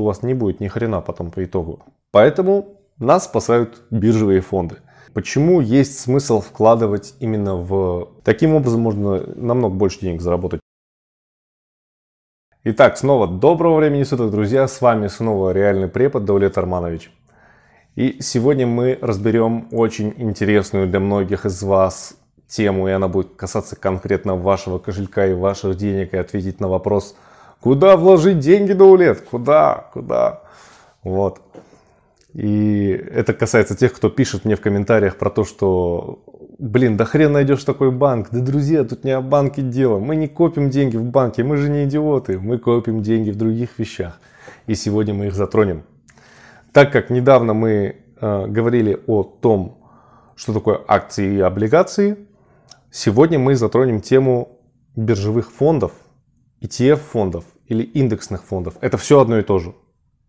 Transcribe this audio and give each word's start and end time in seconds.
у 0.00 0.04
вас 0.04 0.22
не 0.22 0.34
будет 0.34 0.60
ни 0.60 0.68
хрена 0.68 1.00
потом 1.00 1.30
по 1.30 1.44
итогу. 1.44 1.80
Поэтому 2.10 2.76
нас 2.98 3.24
спасают 3.24 3.82
биржевые 3.90 4.40
фонды. 4.40 4.76
Почему 5.14 5.60
есть 5.60 5.98
смысл 5.98 6.40
вкладывать 6.40 7.14
именно 7.18 7.56
в... 7.56 8.08
Таким 8.24 8.54
образом 8.54 8.80
можно 8.80 9.26
намного 9.34 9.74
больше 9.74 10.00
денег 10.00 10.20
заработать. 10.20 10.60
Итак, 12.62 12.98
снова 12.98 13.26
доброго 13.26 13.76
времени 13.76 14.02
суток, 14.02 14.30
друзья. 14.30 14.68
С 14.68 14.80
вами 14.80 15.08
снова 15.08 15.52
реальный 15.52 15.88
препод 15.88 16.24
Даулет 16.24 16.58
Арманович. 16.58 17.10
И 17.96 18.18
сегодня 18.20 18.66
мы 18.66 18.98
разберем 19.00 19.68
очень 19.72 20.14
интересную 20.16 20.86
для 20.86 21.00
многих 21.00 21.46
из 21.46 21.62
вас 21.62 22.16
тему, 22.46 22.88
и 22.88 22.92
она 22.92 23.08
будет 23.08 23.34
касаться 23.34 23.76
конкретно 23.76 24.36
вашего 24.36 24.78
кошелька 24.78 25.26
и 25.26 25.32
ваших 25.32 25.76
денег, 25.76 26.12
и 26.12 26.18
ответить 26.18 26.60
на 26.60 26.68
вопрос, 26.68 27.16
куда 27.60 27.96
вложить 27.96 28.38
деньги, 28.38 28.72
Даулет, 28.72 29.20
куда, 29.22 29.88
куда. 29.92 30.42
Вот. 31.02 31.40
И 32.32 32.88
это 32.88 33.34
касается 33.34 33.76
тех, 33.76 33.92
кто 33.92 34.08
пишет 34.08 34.44
мне 34.44 34.54
в 34.54 34.60
комментариях 34.60 35.16
про 35.16 35.30
то, 35.30 35.44
что, 35.44 36.22
блин, 36.58 36.96
да 36.96 37.04
хрен 37.04 37.32
найдешь 37.32 37.64
такой 37.64 37.90
банк. 37.90 38.28
Да, 38.30 38.40
друзья, 38.40 38.84
тут 38.84 39.04
не 39.04 39.10
о 39.10 39.20
банке 39.20 39.62
дело. 39.62 39.98
Мы 39.98 40.14
не 40.16 40.28
копим 40.28 40.70
деньги 40.70 40.96
в 40.96 41.04
банке, 41.04 41.42
мы 41.42 41.56
же 41.56 41.68
не 41.68 41.84
идиоты. 41.84 42.38
Мы 42.38 42.58
копим 42.58 43.02
деньги 43.02 43.30
в 43.30 43.36
других 43.36 43.78
вещах. 43.78 44.20
И 44.66 44.74
сегодня 44.74 45.12
мы 45.14 45.26
их 45.26 45.34
затронем. 45.34 45.82
Так 46.72 46.92
как 46.92 47.10
недавно 47.10 47.52
мы 47.52 47.96
э, 48.20 48.46
говорили 48.46 49.00
о 49.08 49.24
том, 49.24 49.78
что 50.36 50.52
такое 50.52 50.80
акции 50.86 51.38
и 51.38 51.40
облигации, 51.40 52.16
сегодня 52.92 53.38
мы 53.40 53.56
затронем 53.56 54.00
тему 54.00 54.60
биржевых 54.94 55.50
фондов, 55.50 55.92
ETF-фондов 56.62 57.44
или 57.66 57.82
индексных 57.82 58.44
фондов. 58.44 58.74
Это 58.80 58.98
все 58.98 59.20
одно 59.20 59.38
и 59.38 59.42
то 59.42 59.58
же, 59.58 59.74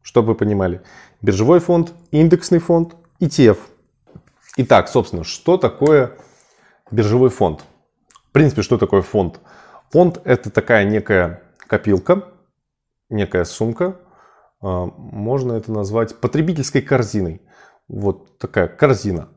чтобы 0.01 0.29
вы 0.29 0.35
понимали 0.35 0.81
биржевой 1.21 1.59
фонд, 1.59 1.93
индексный 2.11 2.59
фонд, 2.59 2.95
ETF. 3.19 3.57
Итак, 4.57 4.89
собственно, 4.89 5.23
что 5.23 5.57
такое 5.57 6.17
биржевой 6.91 7.29
фонд? 7.29 7.63
В 8.29 8.31
принципе, 8.31 8.61
что 8.61 8.77
такое 8.77 9.01
фонд? 9.01 9.39
Фонд– 9.91 10.21
это 10.23 10.49
такая 10.49 10.85
некая 10.85 11.43
копилка, 11.67 12.29
некая 13.09 13.43
сумка. 13.43 13.97
А, 14.61 14.85
можно 14.85 15.53
это 15.53 15.71
назвать 15.71 16.15
потребительской 16.17 16.81
корзиной. 16.81 17.41
Вот 17.87 18.37
такая 18.37 18.67
корзина. 18.67 19.29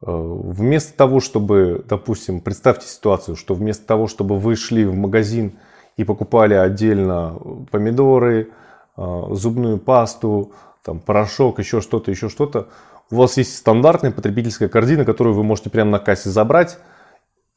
А, 0.00 0.12
вместо 0.12 0.96
того, 0.96 1.20
чтобы, 1.20 1.84
допустим, 1.88 2.40
представьте 2.40 2.86
ситуацию, 2.86 3.36
что 3.36 3.54
вместо 3.54 3.86
того, 3.86 4.06
чтобы 4.06 4.38
вы 4.38 4.56
шли 4.56 4.84
в 4.84 4.94
магазин 4.94 5.58
и 5.96 6.04
покупали 6.04 6.54
отдельно 6.54 7.38
помидоры, 7.70 8.50
а, 8.96 9.28
зубную 9.34 9.78
пасту, 9.78 10.52
там 10.82 11.00
порошок, 11.00 11.58
еще 11.58 11.80
что-то, 11.80 12.10
еще 12.10 12.28
что-то. 12.28 12.68
У 13.10 13.16
вас 13.16 13.36
есть 13.36 13.56
стандартная 13.56 14.10
потребительская 14.10 14.68
корзина, 14.68 15.04
которую 15.04 15.34
вы 15.34 15.42
можете 15.42 15.70
прямо 15.70 15.90
на 15.90 15.98
кассе 15.98 16.30
забрать 16.30 16.78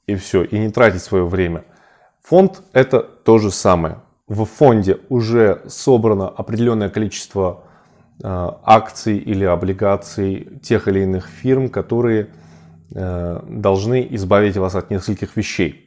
и 0.06 0.16
все, 0.16 0.44
и 0.44 0.58
не 0.58 0.70
тратить 0.70 1.02
свое 1.02 1.26
время. 1.26 1.66
Фонд 2.24 2.62
это 2.74 3.00
то 3.02 3.38
же 3.38 3.52
самое. 3.52 4.00
В 4.28 4.46
фонде 4.46 5.00
уже 5.10 5.62
собрано 5.68 6.28
определенное 6.28 6.90
количество 6.90 7.64
э, 8.22 8.52
акций 8.64 9.18
или 9.18 9.46
облигаций 9.46 10.60
тех 10.62 10.88
или 10.88 11.02
иных 11.02 11.28
фирм, 11.28 11.70
которые 11.70 12.30
э, 12.94 13.42
должны 13.48 14.06
избавить 14.12 14.58
вас 14.58 14.76
от 14.76 14.90
нескольких 14.90 15.38
вещей. 15.38 15.87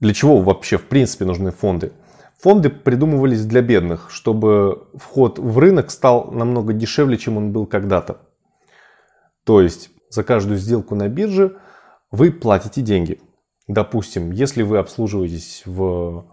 Для 0.00 0.14
чего 0.14 0.40
вообще 0.40 0.78
в 0.78 0.86
принципе 0.86 1.24
нужны 1.24 1.50
фонды? 1.50 1.92
Фонды 2.38 2.70
придумывались 2.70 3.44
для 3.44 3.60
бедных, 3.60 4.10
чтобы 4.10 4.88
вход 4.94 5.38
в 5.38 5.58
рынок 5.58 5.90
стал 5.90 6.30
намного 6.30 6.72
дешевле, 6.72 7.18
чем 7.18 7.36
он 7.36 7.52
был 7.52 7.66
когда-то. 7.66 8.18
То 9.44 9.60
есть 9.60 9.90
за 10.08 10.24
каждую 10.24 10.58
сделку 10.58 10.94
на 10.94 11.08
бирже 11.08 11.58
вы 12.10 12.32
платите 12.32 12.80
деньги. 12.80 13.20
Допустим, 13.68 14.32
если 14.32 14.62
вы 14.62 14.78
обслуживаетесь 14.78 15.62
в 15.66 16.24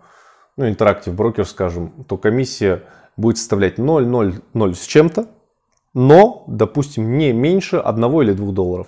ну, 0.56 0.67
Interactive 0.67 1.16
Broker, 1.16 1.44
скажем, 1.44 2.06
то 2.07 2.17
комиссия 2.17 2.83
будет 3.17 3.38
составлять 3.38 3.77
0,00 3.77 4.73
с 4.73 4.85
чем-то, 4.85 5.27
но, 5.94 6.45
допустим, 6.47 7.17
не 7.17 7.33
меньше 7.33 7.77
1 7.77 8.22
или 8.22 8.31
2 8.31 8.51
долларов. 8.53 8.88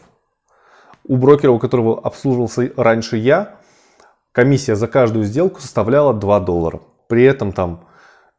У 1.08 1.18
брокера, 1.18 1.52
у 1.52 1.60
которого 1.60 2.00
обслуживался 2.00 2.72
раньше 2.78 3.18
я, 3.18 3.59
комиссия 4.32 4.76
за 4.76 4.88
каждую 4.88 5.26
сделку 5.26 5.62
составляла 5.62 6.14
2 6.14 6.40
доллара. 6.42 6.82
При 7.08 7.24
этом 7.24 7.52
там 7.52 7.86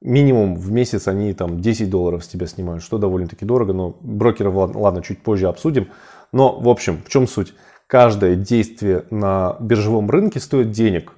минимум 0.01 0.57
в 0.57 0.71
месяц 0.71 1.09
они 1.09 1.33
там 1.35 1.61
10 1.61 1.91
долларов 1.91 2.25
с 2.25 2.29
тебя 2.29 2.47
снимают, 2.47 2.83
что 2.83 2.99
довольно-таки 2.99 3.45
дорого, 3.45 3.73
но 3.73 3.97
брокеров, 4.01 4.55
ладно, 4.75 5.03
чуть 5.03 5.23
позже 5.23 5.49
обсудим. 5.49 5.89
Но, 6.33 6.59
в 6.59 6.69
общем, 6.69 7.03
в 7.05 7.09
чем 7.09 7.27
суть? 7.27 7.55
Каждое 7.87 8.37
действие 8.37 9.05
на 9.11 9.57
биржевом 9.61 10.09
рынке 10.11 10.39
стоит 10.39 10.71
денег. 10.71 11.13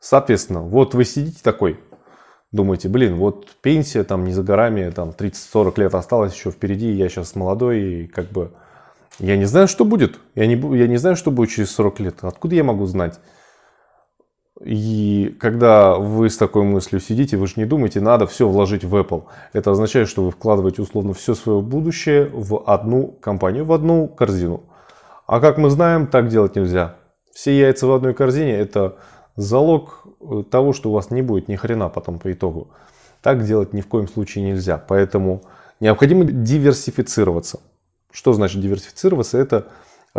Соответственно, 0.00 0.60
вот 0.60 0.94
вы 0.94 1.04
сидите 1.04 1.38
такой, 1.42 1.78
думаете, 2.50 2.88
блин, 2.88 3.16
вот 3.16 3.48
пенсия 3.62 4.04
там 4.04 4.24
не 4.24 4.32
за 4.32 4.42
горами, 4.42 4.90
там 4.90 5.10
30-40 5.10 5.80
лет 5.80 5.94
осталось 5.94 6.34
еще 6.34 6.50
впереди, 6.50 6.90
я 6.90 7.08
сейчас 7.08 7.34
молодой 7.34 7.80
и 7.80 8.06
как 8.06 8.30
бы 8.30 8.52
я 9.18 9.36
не 9.36 9.46
знаю, 9.46 9.66
что 9.66 9.84
будет. 9.84 10.18
Я 10.34 10.46
не, 10.46 10.54
я 10.76 10.86
не 10.86 10.96
знаю, 10.96 11.16
что 11.16 11.30
будет 11.30 11.50
через 11.50 11.70
40 11.72 12.00
лет. 12.00 12.18
Откуда 12.22 12.54
я 12.54 12.62
могу 12.62 12.86
знать? 12.86 13.18
И 14.64 15.36
когда 15.38 15.94
вы 15.96 16.28
с 16.28 16.36
такой 16.36 16.64
мыслью 16.64 17.00
сидите, 17.00 17.36
вы 17.36 17.46
же 17.46 17.54
не 17.56 17.64
думаете, 17.64 18.00
надо 18.00 18.26
все 18.26 18.48
вложить 18.48 18.84
в 18.84 18.94
Apple. 18.94 19.24
Это 19.52 19.70
означает, 19.70 20.08
что 20.08 20.24
вы 20.24 20.32
вкладываете 20.32 20.82
условно 20.82 21.14
все 21.14 21.34
свое 21.34 21.60
будущее 21.60 22.28
в 22.32 22.64
одну 22.66 23.08
компанию, 23.20 23.64
в 23.64 23.72
одну 23.72 24.08
корзину. 24.08 24.62
А 25.26 25.40
как 25.40 25.58
мы 25.58 25.70
знаем, 25.70 26.06
так 26.06 26.28
делать 26.28 26.56
нельзя. 26.56 26.96
Все 27.32 27.56
яйца 27.56 27.86
в 27.86 27.92
одной 27.92 28.14
корзине– 28.14 28.52
это 28.58 28.96
залог 29.36 30.06
э, 30.20 30.42
того, 30.50 30.72
что 30.72 30.90
у 30.90 30.92
вас 30.92 31.10
не 31.10 31.22
будет 31.22 31.46
ни 31.46 31.54
хрена 31.54 31.88
потом 31.88 32.18
по 32.18 32.32
итогу. 32.32 32.68
Так 33.22 33.44
делать 33.44 33.72
ни 33.72 33.80
в 33.80 33.86
коем 33.86 34.08
случае 34.08 34.44
нельзя. 34.44 34.82
Поэтому 34.88 35.42
необходимо 35.78 36.24
диверсифицироваться. 36.24 37.60
Что 38.10 38.32
значит 38.32 38.60
диверсифицироваться? 38.60 39.38
Это 39.38 39.68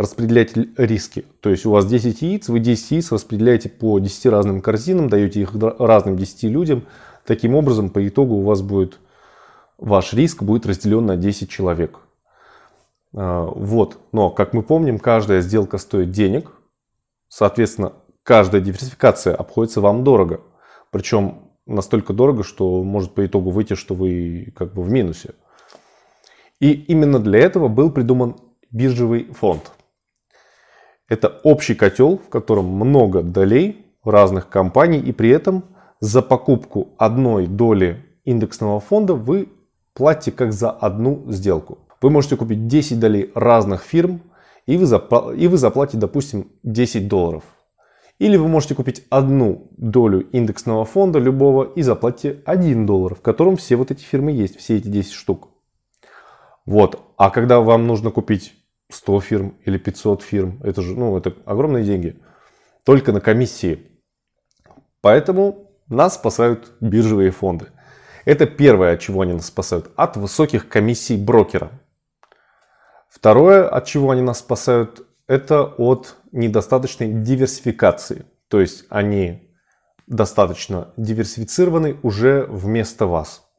распределять 0.00 0.52
риски. 0.76 1.24
То 1.40 1.50
есть 1.50 1.66
у 1.66 1.70
вас 1.70 1.86
10 1.86 2.22
яиц, 2.22 2.48
вы 2.48 2.60
10 2.60 2.90
яиц 2.90 3.12
распределяете 3.12 3.68
по 3.68 3.98
10 3.98 4.26
разным 4.26 4.60
корзинам, 4.60 5.08
даете 5.08 5.40
их 5.40 5.54
разным 5.78 6.16
10 6.16 6.44
людям. 6.44 6.86
Таким 7.26 7.54
образом, 7.54 7.90
по 7.90 8.06
итогу 8.06 8.36
у 8.36 8.42
вас 8.42 8.62
будет 8.62 8.98
ваш 9.80 10.12
риск 10.12 10.42
будет 10.42 10.66
разделен 10.66 11.06
на 11.06 11.16
10 11.16 11.50
человек. 11.50 12.00
А, 13.14 13.44
вот. 13.46 13.98
Но, 14.12 14.30
как 14.30 14.52
мы 14.52 14.62
помним, 14.62 14.98
каждая 14.98 15.40
сделка 15.40 15.78
стоит 15.78 16.10
денег. 16.10 16.52
Соответственно, 17.28 17.92
каждая 18.22 18.60
диверсификация 18.60 19.34
обходится 19.34 19.80
вам 19.80 20.04
дорого. 20.04 20.40
Причем 20.90 21.50
настолько 21.66 22.12
дорого, 22.12 22.42
что 22.42 22.82
может 22.82 23.14
по 23.14 23.24
итогу 23.24 23.50
выйти, 23.50 23.74
что 23.74 23.94
вы 23.94 24.52
как 24.56 24.74
бы 24.74 24.82
в 24.82 24.90
минусе. 24.90 25.34
И 26.60 26.72
именно 26.72 27.18
для 27.18 27.38
этого 27.38 27.68
был 27.68 27.90
придуман 27.90 28.36
биржевый 28.70 29.24
фонд. 29.32 29.72
Это 31.10 31.40
общий 31.42 31.74
котел, 31.74 32.18
в 32.18 32.28
котором 32.28 32.66
много 32.66 33.22
долей 33.22 33.84
разных 34.04 34.48
компаний, 34.48 35.00
и 35.00 35.10
при 35.10 35.28
этом 35.30 35.64
за 35.98 36.22
покупку 36.22 36.94
одной 36.98 37.48
доли 37.48 38.06
индексного 38.24 38.78
фонда 38.78 39.14
вы 39.14 39.48
платите 39.92 40.30
как 40.30 40.52
за 40.52 40.70
одну 40.70 41.24
сделку. 41.26 41.78
Вы 42.00 42.10
можете 42.10 42.36
купить 42.36 42.68
10 42.68 43.00
долей 43.00 43.32
разных 43.34 43.82
фирм, 43.82 44.22
и 44.66 44.76
вы, 44.76 44.84
запла- 44.84 45.36
и 45.36 45.48
вы 45.48 45.58
заплатите, 45.58 45.98
допустим, 45.98 46.46
10 46.62 47.08
долларов. 47.08 47.42
Или 48.20 48.36
вы 48.36 48.46
можете 48.46 48.76
купить 48.76 49.04
одну 49.10 49.68
долю 49.76 50.20
индексного 50.30 50.84
фонда 50.84 51.18
любого 51.18 51.64
и 51.64 51.82
заплатите 51.82 52.40
1 52.44 52.86
доллар, 52.86 53.16
в 53.16 53.20
котором 53.20 53.56
все 53.56 53.74
вот 53.74 53.90
эти 53.90 54.04
фирмы 54.04 54.30
есть, 54.30 54.56
все 54.58 54.76
эти 54.76 54.86
10 54.86 55.12
штук. 55.12 55.48
Вот. 56.66 57.00
А 57.16 57.30
когда 57.30 57.60
вам 57.60 57.88
нужно 57.88 58.12
купить 58.12 58.54
100 58.90 59.20
фирм 59.20 59.58
или 59.64 59.78
500 59.78 60.22
фирм. 60.22 60.60
Это 60.62 60.82
же, 60.82 60.94
ну, 60.94 61.16
это 61.16 61.34
огромные 61.44 61.84
деньги. 61.84 62.20
Только 62.84 63.12
на 63.12 63.20
комиссии. 63.20 63.90
Поэтому 65.00 65.70
нас 65.88 66.14
спасают 66.14 66.72
биржевые 66.80 67.30
фонды. 67.30 67.66
Это 68.24 68.46
первое, 68.46 68.94
от 68.94 69.00
чего 69.00 69.22
они 69.22 69.32
нас 69.32 69.46
спасают. 69.46 69.90
От 69.96 70.16
высоких 70.16 70.68
комиссий 70.68 71.16
брокера. 71.16 71.70
Второе, 73.08 73.68
от 73.68 73.86
чего 73.86 74.10
они 74.10 74.22
нас 74.22 74.38
спасают, 74.38 75.06
это 75.26 75.64
от 75.64 76.16
недостаточной 76.32 77.12
диверсификации. 77.12 78.24
То 78.48 78.60
есть 78.60 78.84
они 78.88 79.50
достаточно 80.06 80.92
диверсифицированы 80.96 81.96
уже 82.02 82.46
вместо 82.48 83.06
вас. 83.06 83.49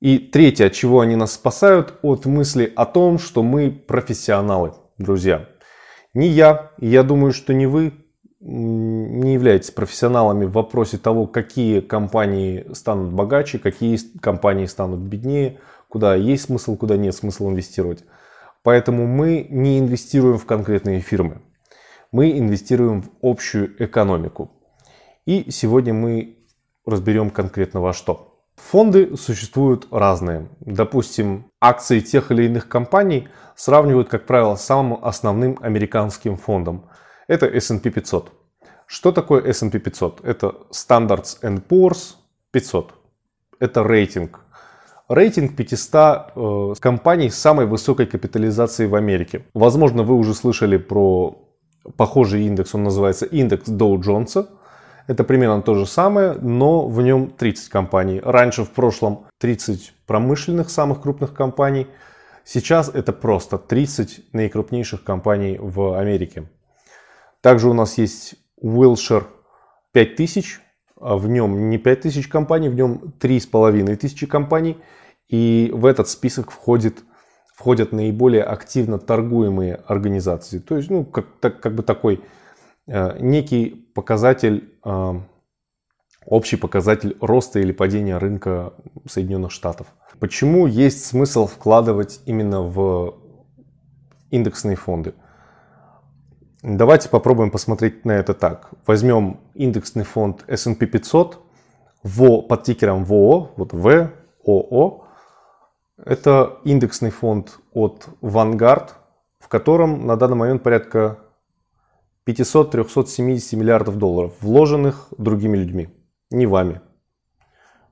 И 0.00 0.18
третье, 0.18 0.66
от 0.66 0.72
чего 0.72 1.00
они 1.00 1.14
нас 1.14 1.34
спасают, 1.34 1.98
от 2.00 2.24
мысли 2.24 2.72
о 2.74 2.86
том, 2.86 3.18
что 3.18 3.42
мы 3.42 3.70
профессионалы, 3.70 4.72
друзья. 4.96 5.46
Не 6.14 6.26
я, 6.26 6.72
и 6.78 6.88
я 6.88 7.02
думаю, 7.02 7.32
что 7.32 7.52
не 7.52 7.66
вы, 7.66 7.92
не 8.40 9.34
являетесь 9.34 9.70
профессионалами 9.70 10.46
в 10.46 10.52
вопросе 10.52 10.96
того, 10.96 11.26
какие 11.26 11.80
компании 11.80 12.66
станут 12.72 13.12
богаче, 13.12 13.58
какие 13.58 13.98
компании 14.20 14.64
станут 14.64 15.00
беднее, 15.00 15.60
куда 15.88 16.14
есть 16.14 16.44
смысл, 16.44 16.76
куда 16.76 16.96
нет 16.96 17.14
смысла 17.14 17.48
инвестировать. 17.48 18.02
Поэтому 18.62 19.06
мы 19.06 19.46
не 19.50 19.78
инвестируем 19.78 20.38
в 20.38 20.46
конкретные 20.46 21.00
фирмы. 21.00 21.42
Мы 22.10 22.38
инвестируем 22.38 23.02
в 23.02 23.10
общую 23.22 23.82
экономику. 23.84 24.50
И 25.26 25.50
сегодня 25.50 25.92
мы 25.92 26.38
разберем 26.86 27.28
конкретно 27.28 27.82
во 27.82 27.92
что. 27.92 28.29
Фонды 28.68 29.16
существуют 29.16 29.88
разные. 29.90 30.48
Допустим, 30.60 31.50
акции 31.60 32.00
тех 32.00 32.30
или 32.30 32.44
иных 32.44 32.68
компаний 32.68 33.28
сравнивают, 33.56 34.08
как 34.08 34.26
правило, 34.26 34.54
с 34.54 34.64
самым 34.64 35.04
основным 35.04 35.58
американским 35.60 36.36
фондом. 36.36 36.84
Это 37.26 37.46
S&P 37.46 37.90
500. 37.90 38.32
Что 38.86 39.12
такое 39.12 39.42
S&P 39.42 39.78
500? 39.78 40.24
Это 40.24 40.54
Standards 40.70 41.40
Poor's 41.68 42.14
500. 42.52 42.94
Это 43.58 43.82
рейтинг. 43.82 44.40
Рейтинг 45.08 45.56
500 45.56 45.94
э, 46.36 46.74
компаний 46.80 47.30
с 47.30 47.36
самой 47.36 47.66
высокой 47.66 48.06
капитализацией 48.06 48.88
в 48.88 48.94
Америке. 48.94 49.46
Возможно, 49.54 50.04
вы 50.04 50.14
уже 50.14 50.34
слышали 50.34 50.76
про 50.76 51.36
похожий 51.96 52.46
индекс, 52.46 52.74
он 52.74 52.84
называется 52.84 53.26
индекс 53.26 53.68
Доу 53.68 54.00
Джонса. 54.00 54.48
Это 55.10 55.24
примерно 55.24 55.60
то 55.60 55.74
же 55.74 55.86
самое, 55.86 56.34
но 56.34 56.86
в 56.86 57.02
нем 57.02 57.32
30 57.32 57.68
компаний. 57.68 58.20
Раньше 58.22 58.62
в 58.62 58.70
прошлом 58.70 59.26
30 59.38 59.92
промышленных 60.06 60.70
самых 60.70 61.02
крупных 61.02 61.34
компаний. 61.34 61.88
Сейчас 62.44 62.88
это 62.88 63.12
просто 63.12 63.58
30 63.58 64.32
наикрупнейших 64.32 65.02
компаний 65.02 65.58
в 65.60 65.98
Америке. 65.98 66.48
Также 67.40 67.68
у 67.68 67.72
нас 67.72 67.98
есть 67.98 68.36
Wilshire 68.62 69.24
5000. 69.90 70.60
А 71.00 71.16
в 71.16 71.28
нем 71.28 71.70
не 71.70 71.78
5000 71.78 72.28
компаний, 72.28 72.68
в 72.68 72.76
нем 72.76 73.12
3500 73.18 74.30
компаний. 74.30 74.78
И 75.28 75.72
в 75.74 75.86
этот 75.86 76.08
список 76.08 76.52
входит, 76.52 77.02
входят 77.56 77.90
наиболее 77.90 78.44
активно 78.44 79.00
торгуемые 79.00 79.74
организации. 79.74 80.60
То 80.60 80.76
есть, 80.76 80.88
ну, 80.88 81.04
как, 81.04 81.26
так, 81.40 81.60
как 81.60 81.74
бы 81.74 81.82
такой 81.82 82.22
э, 82.86 83.16
некий 83.18 83.89
показатель, 84.00 84.72
э, 84.82 85.20
общий 86.24 86.56
показатель 86.56 87.18
роста 87.20 87.60
или 87.60 87.70
падения 87.70 88.16
рынка 88.16 88.72
Соединенных 89.06 89.50
Штатов. 89.50 89.88
Почему 90.18 90.66
есть 90.66 91.04
смысл 91.04 91.46
вкладывать 91.46 92.22
именно 92.24 92.62
в 92.62 93.14
индексные 94.30 94.76
фонды? 94.76 95.12
Давайте 96.62 97.10
попробуем 97.10 97.50
посмотреть 97.50 98.06
на 98.06 98.12
это 98.12 98.32
так. 98.32 98.70
Возьмем 98.86 99.40
индексный 99.52 100.04
фонд 100.04 100.44
S&P 100.46 100.86
500 100.86 101.38
ВО, 102.02 102.40
под 102.40 102.62
тикером 102.62 103.04
ВОО, 103.04 103.50
вот 103.56 103.74
ВОО. 103.74 105.04
Это 106.02 106.58
индексный 106.64 107.10
фонд 107.10 107.58
от 107.74 108.08
Vanguard, 108.22 108.92
в 109.38 109.48
котором 109.48 110.06
на 110.06 110.16
данный 110.16 110.36
момент 110.36 110.62
порядка 110.62 111.18
500-370 112.26 113.56
миллиардов 113.56 113.96
долларов, 113.96 114.34
вложенных 114.40 115.08
другими 115.18 115.56
людьми, 115.56 115.88
не 116.30 116.46
вами. 116.46 116.80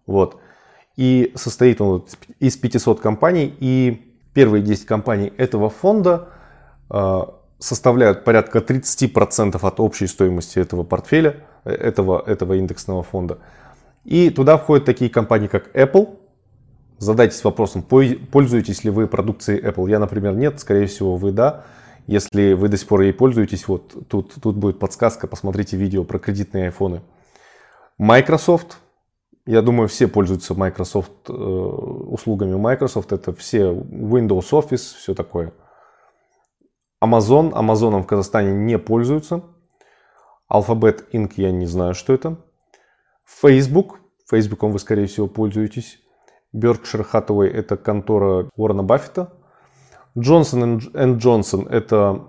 Вот. 0.07 0.41
И 0.97 1.33
состоит 1.35 1.81
он 1.81 2.05
из 2.41 2.57
500 2.57 3.01
компаний, 3.01 3.55
и 3.61 4.15
первые 4.35 4.63
10 4.63 4.87
компаний 4.87 5.33
этого 5.37 5.71
фонда 5.71 6.29
а, 6.91 7.39
составляют 7.59 8.25
порядка 8.25 8.59
30% 8.59 9.59
от 9.61 9.81
общей 9.81 10.07
стоимости 10.07 10.59
этого 10.59 10.85
портфеля, 10.85 11.45
э, 11.65 11.73
этого, 11.73 12.23
этого 12.25 12.55
индексного 12.55 13.03
фонда. 13.03 13.39
И 14.05 14.31
туда 14.31 14.57
входят 14.57 14.85
такие 14.85 15.11
компании, 15.11 15.49
как 15.49 15.75
Apple. 15.77 16.19
Задайтесь 16.99 17.45
вопросом, 17.45 17.83
пользуетесь 17.83 18.85
ли 18.85 18.91
вы 18.91 19.07
продукцией 19.07 19.63
Apple. 19.63 19.89
Я, 19.91 19.99
например, 19.99 20.35
нет, 20.35 20.59
скорее 20.61 20.87
всего, 20.87 21.17
вы 21.17 21.31
да. 21.31 21.65
Если 22.09 22.55
вы 22.55 22.69
до 22.69 22.79
сих 22.79 22.89
пор 22.89 23.03
ей 23.03 23.13
пользуетесь, 23.13 23.69
вот 23.69 24.09
тут, 24.09 24.35
тут 24.41 24.57
будет 24.57 24.79
подсказка, 24.79 25.27
посмотрите 25.27 25.77
видео 25.77 26.05
про 26.05 26.19
кредитные 26.19 26.65
айфоны. 26.65 27.03
Microsoft, 27.99 28.79
я 29.45 29.61
думаю, 29.61 29.89
все 29.89 30.09
пользуются 30.09 30.55
Microsoft, 30.55 31.13
э, 31.29 31.33
услугами 31.33 32.55
Microsoft. 32.55 33.13
Это 33.13 33.35
все 33.35 33.73
Windows 33.73 34.51
Office, 34.53 34.97
все 34.97 35.13
такое. 35.15 35.53
Amazon. 37.05 37.53
Амазоном 37.53 38.05
в 38.05 38.07
Казахстане 38.07 38.53
не 38.53 38.79
пользуются. 38.79 39.43
Alphabet 40.51 41.11
Inc. 41.13 41.33
я 41.37 41.51
не 41.51 41.67
знаю, 41.67 41.93
что 41.93 42.15
это. 42.15 42.39
Facebook. 43.27 44.01
Фейсбуком 44.31 44.73
вы, 44.73 44.79
скорее 44.79 45.09
всего, 45.09 45.27
пользуетесь. 45.27 46.01
Berkshire 46.57 47.07
Hathaway– 47.13 47.49
это 47.53 47.77
контора 47.77 48.49
Уоррена 48.57 48.83
Баффета. 48.83 49.35
Johnson 50.19 50.81
Johnson– 51.19 51.69
это 51.71 52.25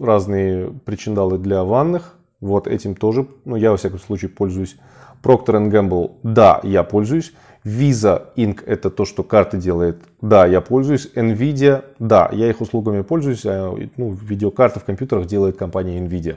разные 0.00 0.70
причиндалы 0.84 1.38
для 1.38 1.64
ванных. 1.64 2.14
Вот 2.40 2.66
этим 2.66 2.94
тоже, 2.94 3.26
ну, 3.44 3.56
я, 3.56 3.72
во 3.72 3.76
всяком 3.76 3.98
случае, 3.98 4.30
пользуюсь. 4.30 4.76
Procter 5.22 5.70
Gamble– 5.70 6.12
да, 6.22 6.60
я 6.62 6.84
пользуюсь. 6.84 7.32
Visa 7.64 8.28
Inc. 8.36 8.62
это 8.64 8.90
то, 8.90 9.04
что 9.04 9.22
карты 9.22 9.58
делает. 9.58 10.02
Да, 10.22 10.46
я 10.46 10.60
пользуюсь. 10.60 11.10
Nvidia, 11.14 11.84
да, 11.98 12.30
я 12.32 12.48
их 12.48 12.60
услугами 12.60 13.02
пользуюсь. 13.02 13.44
А, 13.44 13.74
ну, 13.96 14.12
видеокарты 14.12 14.80
в 14.80 14.84
компьютерах 14.84 15.26
делает 15.26 15.56
компания 15.56 15.98
Nvidia. 16.00 16.36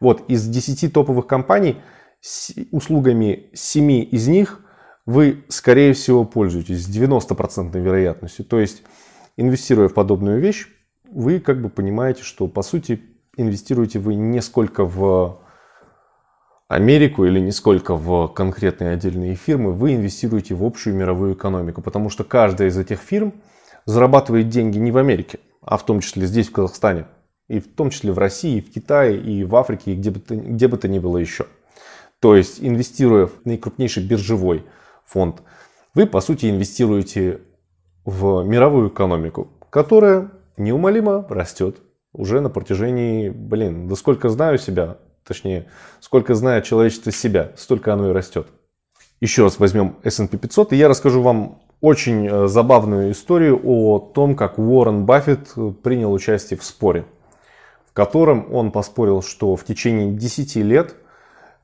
Вот, 0.00 0.22
из 0.28 0.46
10 0.46 0.92
топовых 0.92 1.26
компаний, 1.26 1.76
с 2.20 2.52
услугами 2.70 3.50
7 3.52 3.90
из 4.10 4.28
них 4.28 4.60
вы, 5.06 5.44
скорее 5.48 5.92
всего, 5.92 6.24
пользуетесь 6.24 6.84
с 6.84 6.88
90% 6.88 7.78
вероятностью. 7.78 8.44
То 8.44 8.60
есть, 8.60 8.82
инвестируя 9.36 9.88
в 9.88 9.94
подобную 9.94 10.40
вещь, 10.40 10.68
вы 11.10 11.40
как 11.40 11.60
бы 11.60 11.68
понимаете, 11.68 12.22
что 12.22 12.48
по 12.48 12.62
сути 12.62 13.02
инвестируете 13.36 13.98
вы 13.98 14.14
не 14.14 14.40
сколько 14.40 14.84
в 14.84 15.40
Америку 16.68 17.24
или 17.24 17.40
не 17.40 17.52
сколько 17.52 17.94
в 17.94 18.28
конкретные 18.28 18.90
отдельные 18.90 19.34
фирмы, 19.34 19.72
вы 19.72 19.94
инвестируете 19.94 20.54
в 20.54 20.64
общую 20.64 20.96
мировую 20.96 21.34
экономику, 21.34 21.82
потому 21.82 22.10
что 22.10 22.24
каждая 22.24 22.68
из 22.68 22.78
этих 22.78 23.00
фирм 23.00 23.34
зарабатывает 23.84 24.48
деньги 24.48 24.78
не 24.78 24.90
в 24.90 24.96
Америке, 24.96 25.40
а 25.60 25.76
в 25.76 25.84
том 25.84 26.00
числе 26.00 26.26
здесь, 26.26 26.48
в 26.48 26.52
Казахстане, 26.52 27.06
и 27.48 27.60
в 27.60 27.74
том 27.74 27.90
числе 27.90 28.12
в 28.12 28.18
России, 28.18 28.58
и 28.58 28.60
в 28.60 28.72
Китае, 28.72 29.20
и 29.20 29.44
в 29.44 29.54
Африке, 29.56 29.92
и 29.92 29.96
где 29.96 30.10
бы 30.10 30.20
то, 30.20 30.34
где 30.34 30.68
бы 30.68 30.76
то 30.78 30.88
ни 30.88 30.98
было 30.98 31.18
еще. 31.18 31.46
То 32.18 32.34
есть, 32.34 32.58
инвестируя 32.62 33.26
в 33.26 33.44
наикрупнейший 33.44 34.06
биржевой 34.06 34.64
фонд, 35.04 35.42
вы, 35.94 36.06
по 36.06 36.20
сути, 36.20 36.48
инвестируете 36.48 37.40
в 38.04 38.44
мировую 38.44 38.88
экономику, 38.88 39.48
которая 39.70 40.30
неумолимо 40.56 41.26
растет 41.28 41.78
уже 42.12 42.40
на 42.40 42.50
протяжении, 42.50 43.28
блин, 43.28 43.88
да 43.88 43.96
сколько 43.96 44.28
знаю 44.28 44.58
себя, 44.58 44.98
точнее, 45.24 45.66
сколько 46.00 46.34
знает 46.34 46.64
человечество 46.64 47.10
себя, 47.12 47.52
столько 47.56 47.92
оно 47.92 48.10
и 48.10 48.12
растет. 48.12 48.46
Еще 49.20 49.42
раз 49.42 49.58
возьмем 49.58 49.96
S&P 50.02 50.36
500, 50.36 50.72
и 50.72 50.76
я 50.76 50.88
расскажу 50.88 51.22
вам 51.22 51.60
очень 51.80 52.26
э, 52.26 52.46
забавную 52.46 53.12
историю 53.12 53.60
о 53.64 53.98
том, 53.98 54.36
как 54.36 54.58
Уоррен 54.58 55.06
Баффет 55.06 55.52
э, 55.56 55.72
принял 55.82 56.12
участие 56.12 56.58
в 56.58 56.64
споре, 56.64 57.04
в 57.86 57.92
котором 57.92 58.52
он 58.54 58.70
поспорил, 58.70 59.22
что 59.22 59.56
в 59.56 59.64
течение 59.64 60.12
10 60.12 60.56
лет 60.56 60.94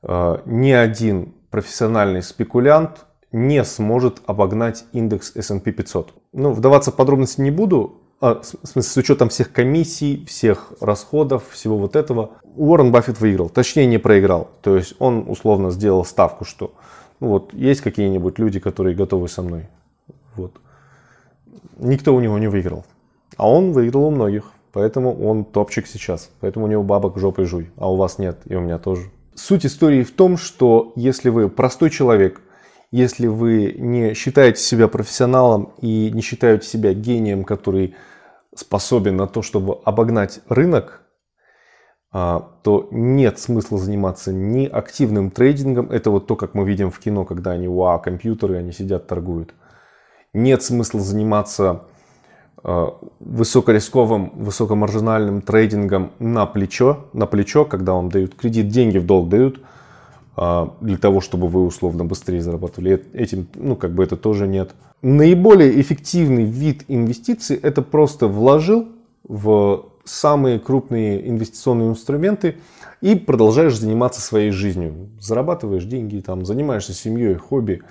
э, 0.03 0.37
ни 0.45 0.71
один 0.71 1.33
профессиональный 1.49 2.23
спекулянт 2.23 3.05
не 3.31 3.63
сможет 3.63 4.21
обогнать 4.25 4.85
индекс 4.91 5.35
S&P 5.35 5.71
500. 5.71 6.13
Ну, 6.33 6.51
вдаваться 6.51 6.91
в 6.91 6.95
подробности 6.95 7.41
не 7.41 7.51
буду, 7.51 8.01
а, 8.19 8.41
в 8.41 8.67
смысле, 8.67 8.81
с 8.83 8.97
учетом 8.97 9.29
всех 9.29 9.51
комиссий, 9.51 10.25
всех 10.25 10.73
расходов, 10.79 11.49
всего 11.49 11.77
вот 11.77 11.95
этого, 11.95 12.31
Уоррен 12.55 12.91
Баффет 12.91 13.19
выиграл, 13.19 13.49
точнее 13.49 13.85
не 13.87 13.97
проиграл. 13.97 14.49
То 14.61 14.75
есть 14.75 14.95
он 14.99 15.25
условно 15.27 15.71
сделал 15.71 16.05
ставку, 16.05 16.45
что 16.45 16.73
ну 17.19 17.29
вот 17.29 17.53
есть 17.53 17.81
какие-нибудь 17.81 18.39
люди, 18.39 18.59
которые 18.59 18.95
готовы 18.95 19.27
со 19.27 19.41
мной. 19.41 19.67
Вот. 20.35 20.53
Никто 21.77 22.13
у 22.15 22.19
него 22.19 22.37
не 22.37 22.47
выиграл. 22.47 22.85
А 23.37 23.49
он 23.49 23.71
выиграл 23.71 24.05
у 24.05 24.11
многих. 24.11 24.51
Поэтому 24.73 25.19
он 25.23 25.43
топчик 25.43 25.87
сейчас. 25.87 26.29
Поэтому 26.39 26.65
у 26.65 26.67
него 26.67 26.83
бабок 26.83 27.17
жопой 27.17 27.45
жуй. 27.45 27.71
А 27.75 27.91
у 27.91 27.95
вас 27.95 28.17
нет, 28.17 28.39
и 28.45 28.55
у 28.55 28.61
меня 28.61 28.77
тоже. 28.77 29.09
Суть 29.35 29.65
истории 29.65 30.03
в 30.03 30.11
том, 30.11 30.37
что 30.37 30.93
если 30.95 31.29
вы 31.29 31.49
простой 31.49 31.89
человек, 31.89 32.41
если 32.91 33.27
вы 33.27 33.73
не 33.77 34.13
считаете 34.13 34.61
себя 34.61 34.87
профессионалом 34.87 35.73
и 35.81 36.11
не 36.11 36.21
считаете 36.21 36.67
себя 36.67 36.93
гением, 36.93 37.45
который 37.45 37.95
способен 38.53 39.15
на 39.15 39.27
то, 39.27 39.41
чтобы 39.41 39.79
обогнать 39.85 40.41
рынок, 40.49 41.01
а, 42.13 42.51
то 42.63 42.89
нет 42.91 43.39
смысла 43.39 43.77
заниматься 43.77 44.33
ни 44.33 44.65
активным 44.65 45.31
трейдингом. 45.31 45.89
Это 45.89 46.11
вот 46.11 46.27
то, 46.27 46.35
как 46.35 46.53
мы 46.53 46.65
видим 46.65 46.91
в 46.91 46.99
кино, 46.99 47.23
когда 47.23 47.51
они, 47.51 47.69
вау, 47.69 48.01
компьютеры, 48.01 48.57
они 48.57 48.73
сидят, 48.73 49.07
торгуют. 49.07 49.53
Нет 50.33 50.61
смысла 50.61 50.99
заниматься 50.99 51.83
э, 52.63 52.87
высокорисковым, 53.19 54.31
высокомаржинальным 54.35 55.41
трейдингом 55.41 56.11
на 56.19 56.45
плечо, 56.45 57.05
на 57.13 57.25
плечо, 57.25 57.63
когда 57.63 57.93
вам 57.93 58.09
дают 58.09 58.35
кредит, 58.35 58.67
деньги 58.67 58.97
в 58.97 59.05
долг 59.05 59.29
дают, 59.29 59.61
для 60.35 60.97
того, 60.97 61.21
чтобы 61.21 61.47
вы 61.47 61.65
условно 61.65 62.05
быстрее 62.05 62.41
зарабатывали. 62.41 63.05
Этим, 63.13 63.47
ну, 63.55 63.75
как 63.75 63.93
бы 63.93 64.03
это 64.03 64.15
тоже 64.15 64.47
нет. 64.47 64.71
Наиболее 65.01 65.79
эффективный 65.81 66.45
вид 66.45 66.85
инвестиций– 66.87 67.55
это 67.61 67.81
просто 67.81 68.27
вложил 68.27 68.87
в 69.23 69.91
самые 70.03 70.59
крупные 70.59 71.27
инвестиционные 71.29 71.89
инструменты 71.89 72.57
и 73.01 73.15
продолжаешь 73.15 73.77
заниматься 73.77 74.21
своей 74.21 74.51
жизнью. 74.51 75.09
Зарабатываешь 75.19 75.85
деньги, 75.85 76.21
там, 76.21 76.45
занимаешься 76.45 76.93
семьей, 76.93 77.35
хобби. 77.35 77.81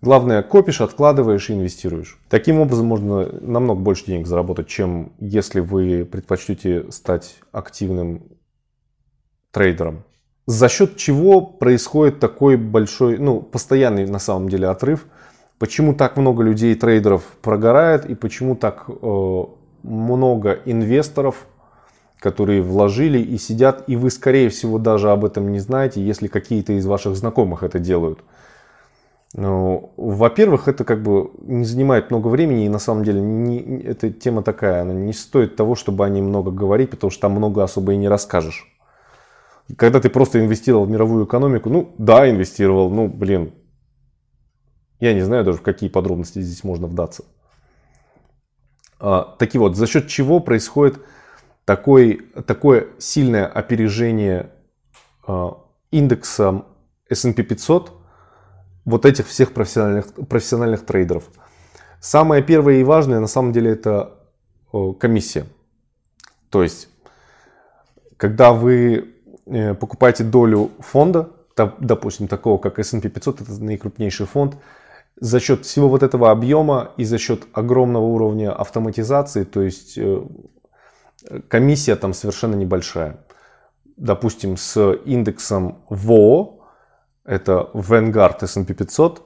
Главное, 0.00 0.42
копишь, 0.42 0.80
откладываешь 0.80 1.50
и 1.50 1.52
инвестируешь. 1.52 2.18
Таким 2.28 2.58
образом 2.58 2.86
можно 2.86 3.28
намного 3.40 3.80
больше 3.80 4.06
денег 4.06 4.26
заработать, 4.26 4.66
чем 4.66 5.12
если 5.20 5.60
вы 5.60 6.04
предпочтете 6.04 6.90
стать 6.90 7.36
активным 7.52 8.24
трейдером. 9.52 10.04
За 10.46 10.68
счет 10.68 10.96
чего 10.96 11.40
происходит 11.40 12.18
такой 12.18 12.56
большой, 12.56 13.18
ну, 13.18 13.40
постоянный 13.40 14.06
на 14.06 14.18
самом 14.18 14.48
деле 14.48 14.68
отрыв? 14.68 15.06
Почему 15.58 15.94
так 15.94 16.16
много 16.16 16.42
людей, 16.42 16.74
трейдеров 16.74 17.22
прогорает 17.40 18.04
и 18.04 18.14
почему 18.14 18.56
так 18.56 18.86
э, 18.88 19.44
много 19.82 20.58
инвесторов 20.64 21.46
которые 22.22 22.62
вложили 22.62 23.18
и 23.18 23.36
сидят, 23.36 23.82
и 23.88 23.96
вы, 23.96 24.08
скорее 24.10 24.48
всего, 24.48 24.78
даже 24.78 25.10
об 25.10 25.24
этом 25.24 25.50
не 25.50 25.58
знаете, 25.58 26.00
если 26.00 26.28
какие-то 26.28 26.72
из 26.74 26.86
ваших 26.86 27.16
знакомых 27.16 27.64
это 27.64 27.80
делают. 27.80 28.20
Ну, 29.34 29.92
во-первых, 29.96 30.68
это 30.68 30.84
как 30.84 31.02
бы 31.02 31.32
не 31.40 31.64
занимает 31.64 32.10
много 32.10 32.28
времени, 32.28 32.66
и 32.66 32.68
на 32.68 32.78
самом 32.78 33.02
деле 33.02 33.20
не, 33.20 33.58
эта 33.82 34.10
тема 34.10 34.42
такая, 34.42 34.82
она 34.82 34.92
не 34.92 35.12
стоит 35.12 35.56
того, 35.56 35.74
чтобы 35.74 36.04
о 36.04 36.08
ней 36.08 36.20
много 36.20 36.52
говорить, 36.52 36.90
потому 36.90 37.10
что 37.10 37.22
там 37.22 37.32
много 37.32 37.64
особо 37.64 37.92
и 37.94 37.96
не 37.96 38.08
расскажешь. 38.08 38.71
Когда 39.76 40.00
ты 40.00 40.10
просто 40.10 40.40
инвестировал 40.40 40.84
в 40.84 40.90
мировую 40.90 41.24
экономику, 41.24 41.70
ну 41.70 41.94
да, 41.98 42.28
инвестировал, 42.28 42.90
ну 42.90 43.08
блин, 43.08 43.54
я 45.00 45.14
не 45.14 45.22
знаю 45.22 45.44
даже 45.44 45.58
в 45.58 45.62
какие 45.62 45.88
подробности 45.88 46.40
здесь 46.40 46.62
можно 46.62 46.86
вдаться. 46.86 47.24
А, 49.00 49.36
такие 49.38 49.60
вот, 49.60 49.76
за 49.76 49.86
счет 49.86 50.08
чего 50.08 50.40
происходит 50.40 51.00
такой, 51.64 52.28
такое 52.46 52.88
сильное 52.98 53.46
опережение 53.46 54.50
э, 55.26 55.48
индекса 55.90 56.64
S&P 57.08 57.42
500 57.42 57.92
вот 58.84 59.06
этих 59.06 59.26
всех 59.26 59.52
профессиональных, 59.52 60.12
профессиональных 60.28 60.84
трейдеров. 60.84 61.24
Самое 62.00 62.42
первое 62.42 62.74
и 62.74 62.84
важное 62.84 63.20
на 63.20 63.28
самом 63.28 63.52
деле 63.52 63.70
это 63.70 64.18
комиссия. 64.98 65.46
То 66.50 66.62
есть, 66.62 66.88
когда 68.16 68.52
вы 68.52 69.16
покупаете 69.46 70.24
долю 70.24 70.70
фонда, 70.78 71.30
допустим, 71.56 72.28
такого 72.28 72.58
как 72.58 72.78
S&P 72.78 73.08
500, 73.08 73.40
это 73.42 73.62
наикрупнейший 73.62 74.26
фонд, 74.26 74.56
за 75.20 75.40
счет 75.40 75.64
всего 75.64 75.88
вот 75.88 76.02
этого 76.02 76.30
объема 76.30 76.90
и 76.96 77.04
за 77.04 77.18
счет 77.18 77.44
огромного 77.52 78.04
уровня 78.04 78.52
автоматизации, 78.52 79.44
то 79.44 79.62
есть 79.62 79.96
э, 79.96 80.22
комиссия 81.48 81.96
там 81.96 82.14
совершенно 82.14 82.54
небольшая. 82.54 83.18
Допустим, 83.96 84.56
с 84.56 84.94
индексом 85.04 85.82
ВОО, 85.88 86.60
это 87.24 87.68
Vanguard 87.72 88.42
S&P 88.42 88.74
500, 88.74 89.22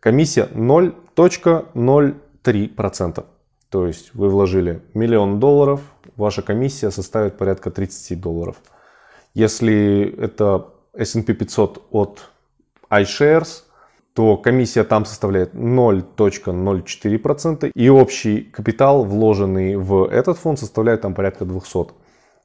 комиссия 0.00 0.46
0.03%. 0.52 3.24
То 3.70 3.86
есть 3.86 4.14
вы 4.14 4.28
вложили 4.28 4.82
миллион 4.94 5.40
долларов, 5.40 5.80
ваша 6.16 6.42
комиссия 6.42 6.90
составит 6.90 7.38
порядка 7.38 7.70
30 7.70 8.20
долларов. 8.20 8.56
Если 9.34 10.14
это 10.18 10.72
S&P 10.94 11.34
500 11.34 11.88
от 11.90 12.30
iShares– 12.90 13.64
то 14.14 14.36
комиссия 14.36 14.84
там 14.84 15.04
составляет 15.04 15.52
0.04%, 15.54 17.72
и 17.74 17.88
общий 17.88 18.42
капитал, 18.42 19.04
вложенный 19.04 19.74
в 19.76 20.04
этот 20.04 20.38
фонд, 20.38 20.58
составляет 20.58 21.02
там 21.02 21.14
порядка 21.14 21.44
200 21.44 21.92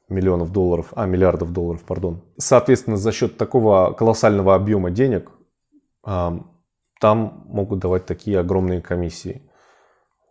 миллионов 0.08 0.52
долларов, 0.52 0.92
а, 0.92 1.06
миллиардов 1.06 1.52
долларов, 1.52 1.82
пардон. 1.82 2.22
Соответственно, 2.38 2.96
за 2.96 3.10
счет 3.12 3.36
такого 3.36 3.92
колоссального 3.92 4.54
объема 4.54 4.90
денег 4.90 5.30
там 6.02 7.42
могут 7.48 7.80
давать 7.80 8.06
такие 8.06 8.38
огромные 8.38 8.80
комиссии. 8.80 9.42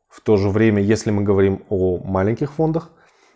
В 0.07 0.21
то 0.21 0.37
же 0.37 0.47
время, 0.49 0.81
если 0.81 1.11
мы 1.11 1.23
говорим 1.23 1.65
о 1.69 1.97
маленьких 1.97 2.53
фондах, 2.53 2.91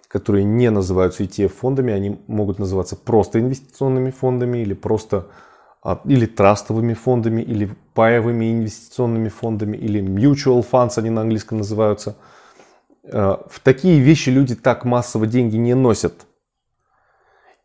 которые 0.10 0.44
не 0.44 0.70
называются 0.72 1.24
ETF-фондами, 1.24 1.94
они 1.94 2.20
могут 2.28 2.60
называться 2.60 2.98
просто 2.98 3.39
инвестиционными 3.39 4.10
фондами 4.10 4.58
или 4.58 4.74
просто 4.74 5.28
а, 5.84 6.01
или 6.04 6.25
трастовыми 6.25 6.96
фондами, 6.96 7.42
или 7.42 7.74
паевыми 7.94 8.51
инвестиционными 8.51 9.30
фондами, 9.30 9.78
или 9.78 10.01
mutual 10.01 10.66
funds 10.70 10.98
они 10.98 11.12
на 11.12 11.22
английском 11.22 11.60
называются. 11.60 12.18
Э, 13.04 13.38
в 13.48 13.60
такие 13.62 14.00
вещи 14.00 14.30
люди 14.30 14.56
так 14.56 14.84
массово 14.84 15.28
деньги 15.28 15.58
не 15.58 15.75
носят. 15.75 16.25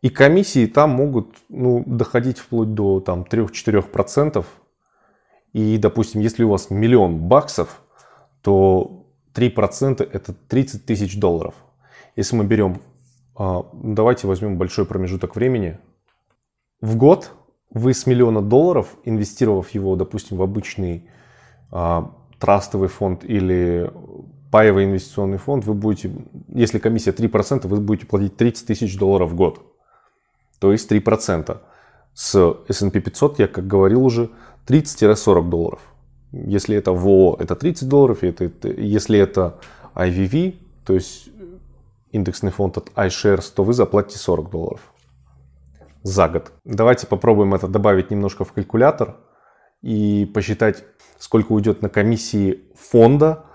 И 0.03 0.11
комиссии 0.11 0.67
там 0.67 0.91
могут 0.91 1.37
ну, 1.49 1.83
доходить 1.87 2.39
вплоть 2.39 2.75
до 2.75 3.01
там, 3.01 3.23
3-4%. 3.23 4.45
И, 5.55 5.79
допустим, 5.79 6.21
если 6.21 6.45
у 6.45 6.51
вас 6.51 6.69
миллион 6.69 7.21
баксов, 7.21 7.81
то 8.43 9.07
3% 9.35 10.07
это 10.13 10.35
30 10.35 10.85
тысяч 10.85 11.19
долларов. 11.19 11.55
Если 12.16 12.37
мы 12.37 12.44
берем, 12.44 12.80
а, 13.37 13.66
давайте 13.73 14.26
возьмем 14.26 14.56
большой 14.56 14.87
промежуток 14.87 15.37
времени. 15.37 15.78
В 16.80 16.97
год 16.97 17.33
вы 17.71 17.92
с 17.92 18.06
миллиона 18.06 18.40
долларов, 18.40 18.97
инвестировав 19.04 19.71
его, 19.71 19.97
допустим, 19.97 20.37
в 20.37 20.42
обычный 20.42 21.09
а, 21.71 22.14
трастовый 22.38 22.88
фонд 22.88 23.25
или 23.25 23.90
паевый 24.52 24.85
инвестиционный 24.85 25.38
фонд, 25.38 25.64
вы 25.64 25.75
будете, 25.75 26.12
если 26.49 26.78
комиссия 26.78 27.11
3%, 27.11 27.66
вы 27.66 27.80
будете 27.80 28.06
платить 28.06 28.37
30 28.37 28.68
тысяч 28.68 28.97
долларов 28.97 29.30
в 29.30 29.35
год. 29.35 29.61
То 30.61 30.71
есть 30.71 30.90
3%. 30.90 31.59
С 32.14 32.56
S&P 32.68 33.00
500, 33.00 33.40
я 33.40 33.49
как 33.49 33.66
говорил 33.66 34.04
уже, 34.04 34.30
30-40 34.68 35.49
долларов. 35.49 35.80
Если 36.30 36.76
это 36.76 36.92
ВО, 36.92 37.37
это 37.40 37.56
30 37.56 37.88
долларов. 37.88 38.23
Это, 38.23 38.44
это, 38.44 38.68
если 38.68 39.18
это 39.18 39.59
IVV, 39.97 40.54
то 40.87 40.94
есть 40.94 41.28
индексный 42.14 42.50
фонд 42.50 42.78
от 42.78 42.90
iShares, 42.94 43.52
то 43.54 43.64
вы 43.64 43.73
заплатите 43.73 44.18
40 44.18 44.50
долларов 44.50 44.80
за 46.02 46.28
год. 46.28 46.52
Давайте 46.64 47.06
попробуем 47.06 47.54
это 47.54 47.66
добавить 47.66 48.11
немножко 48.11 48.44
в 48.44 48.52
калькулятор 48.52 49.16
и 49.83 50.30
посчитать, 50.33 50.85
сколько 51.18 51.52
уйдет 51.52 51.83
на 51.83 51.88
комиссии 51.88 52.62
фонда, 52.76 53.47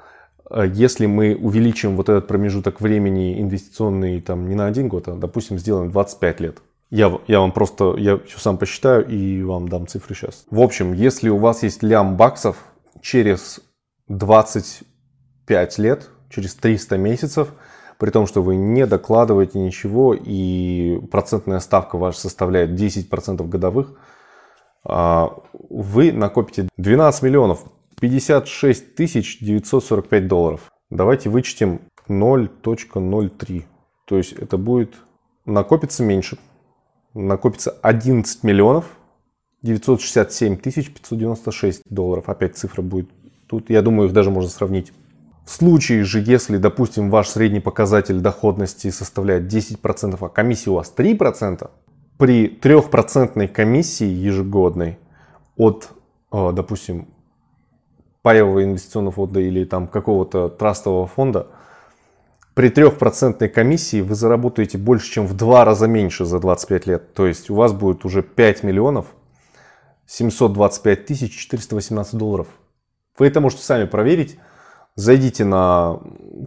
э, 0.50 0.66
если 0.74 1.06
мы 1.06 1.36
увеличим 1.36 1.96
вот 1.96 2.10
этот 2.10 2.28
промежуток 2.28 2.82
времени 2.82 3.40
инвестиционный 3.42 4.20
там 4.20 4.50
не 4.50 4.56
на 4.56 4.66
один 4.66 4.90
год, 4.90 5.08
а, 5.08 5.16
допустим, 5.16 5.58
сделаем 5.58 5.92
25 5.92 6.40
лет. 6.42 6.58
Я, 6.90 7.18
я 7.28 7.40
вам 7.40 7.52
просто, 7.52 7.96
я 7.98 8.18
все 8.18 8.40
сам 8.40 8.58
посчитаю 8.58 9.08
и 9.08 9.44
вам 9.44 9.70
дам 9.70 9.88
цифры 9.88 10.16
сейчас. 10.16 10.46
В 10.50 10.60
общем, 10.60 10.92
если 10.92 11.30
у 11.30 11.38
вас 11.38 11.64
есть 11.64 11.84
лям 11.84 12.18
баксов 12.18 12.58
через 13.00 13.62
25 14.08 15.78
лет, 15.78 16.10
через 16.30 16.56
300 16.56 16.98
месяцев– 16.98 17.54
при 18.00 18.12
том, 18.12 18.26
что 18.26 18.42
вы 18.42 18.56
не 18.56 18.88
докладываете 18.88 19.60
ничего 19.60 20.16
и 20.16 21.00
процентная 21.12 21.60
ставка 21.60 21.98
ваша 21.98 22.22
составляет 22.22 22.72
10% 22.72 23.48
годовых, 23.48 24.00
а, 24.86 25.38
вы 25.70 26.14
накопите 26.14 26.70
12 26.78 27.24
миллионов 27.24 27.66
56 28.00 28.96
тысяч 28.96 29.40
945 29.40 30.28
долларов. 30.28 30.72
Давайте 30.90 31.30
вычтем 31.30 31.82
0.03. 32.08 33.66
То 34.06 34.18
есть 34.18 34.32
это 34.32 34.58
будет 34.58 34.96
накопиться 35.46 36.02
меньше. 36.02 36.38
Накопится 37.14 37.72
11 37.82 38.44
миллионов 38.44 38.86
967 39.62 40.56
тысяч 40.56 40.94
596 40.94 41.82
долларов. 41.90 42.30
Опять 42.30 42.56
цифра 42.56 42.82
будет 42.82 43.10
тут. 43.48 43.70
Я 43.70 43.82
думаю, 43.82 44.08
их 44.08 44.14
даже 44.14 44.32
можно 44.32 44.50
сравнить. 44.50 44.94
Случае 45.50 46.04
же, 46.04 46.20
если, 46.20 46.58
допустим, 46.58 47.10
ваш 47.10 47.30
средний 47.30 47.60
показатель 47.60 48.20
доходности 48.20 48.92
составляет 48.92 49.52
10%, 49.52 50.16
а 50.22 50.30
комиссия 50.30 50.70
у 50.70 50.76
вас 50.76 50.94
3%, 50.96 51.72
при 52.20 52.48
3% 52.48 53.48
комиссии 53.48 54.06
ежегодной 54.06 55.00
от, 55.58 55.90
э, 56.32 56.52
допустим, 56.54 57.08
паевого 58.22 58.64
инвестиционного 58.64 59.12
фонда 59.12 59.40
или 59.40 59.66
там 59.66 59.88
какого-то 59.88 60.50
трастового 60.50 61.08
фонда, 61.08 61.48
при 62.54 62.70
3% 62.70 63.50
комиссии 63.50 64.02
вы 64.02 64.14
заработаете 64.14 64.78
больше, 64.78 65.12
чем 65.12 65.26
в 65.26 65.36
два 65.36 65.66
раза 65.66 65.88
меньше 65.88 66.26
за 66.26 66.40
25 66.40 66.86
лет. 66.86 67.16
То 67.16 67.26
есть 67.26 67.50
у 67.50 67.56
вас 67.56 67.74
будет 67.74 68.06
уже 68.06 68.22
5 68.22 68.62
миллионов 68.62 69.08
725 70.06 71.08
тысяч 71.08 71.36
418 71.36 72.14
долларов. 72.14 72.50
Вы 73.18 73.26
это 73.26 73.42
можете 73.42 73.64
сами 73.64 73.86
проверить 73.86 74.38
Зайдите 75.00 75.46
на 75.46 76.02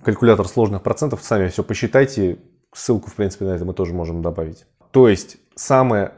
калькулятор 0.04 0.46
сложных 0.46 0.82
процентов, 0.82 1.22
сами 1.22 1.48
все 1.48 1.64
посчитайте. 1.64 2.38
Ссылку, 2.74 3.08
в 3.08 3.14
принципе, 3.14 3.46
на 3.46 3.52
это 3.52 3.64
мы 3.64 3.72
тоже 3.72 3.94
можем 3.94 4.20
добавить. 4.20 4.66
То 4.90 5.08
есть, 5.08 5.38
самое, 5.54 6.12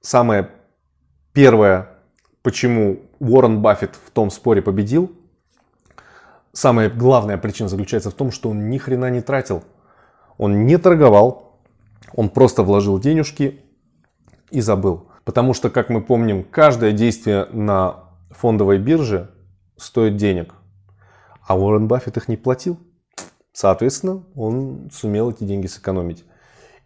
самое 0.00 0.50
первое, 1.32 1.90
почему 2.42 3.02
Уоррен 3.20 3.62
Баффет 3.62 3.94
в 3.94 4.10
том 4.10 4.30
споре 4.30 4.62
победил, 4.62 5.12
самая 6.52 6.90
главная 6.90 7.38
причина 7.38 7.68
заключается 7.68 8.10
в 8.10 8.14
том, 8.14 8.32
что 8.32 8.50
он 8.50 8.68
ни 8.68 8.78
хрена 8.78 9.08
не 9.08 9.20
тратил. 9.20 9.62
Он 10.38 10.66
не 10.66 10.76
торговал, 10.76 11.60
он 12.16 12.30
просто 12.30 12.64
вложил 12.64 12.98
денежки 12.98 13.60
и 14.50 14.60
забыл. 14.60 15.06
Потому 15.24 15.54
что, 15.54 15.70
как 15.70 15.88
мы 15.88 16.02
помним, 16.02 16.42
каждое 16.42 16.90
действие 16.90 17.46
на 17.52 18.06
фондовой 18.30 18.78
бирже 18.78 19.30
стоит 19.76 20.16
денег. 20.16 20.54
А 21.46 21.58
Уоррен 21.58 21.88
Баффет 21.88 22.16
их 22.16 22.28
не 22.28 22.36
платил. 22.36 22.78
Соответственно, 23.52 24.24
он 24.34 24.90
сумел 24.92 25.30
эти 25.30 25.44
деньги 25.44 25.66
сэкономить. 25.66 26.24